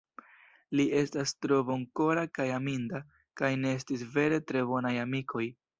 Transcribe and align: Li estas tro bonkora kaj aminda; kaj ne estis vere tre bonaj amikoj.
Li 0.79 0.85
estas 1.01 1.33
tro 1.45 1.59
bonkora 1.69 2.25
kaj 2.39 2.49
aminda; 2.57 3.05
kaj 3.43 3.55
ne 3.63 3.79
estis 3.83 4.09
vere 4.19 4.45
tre 4.51 4.69
bonaj 4.73 4.99
amikoj. 5.07 5.51